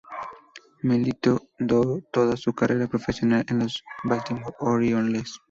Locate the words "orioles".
4.57-5.39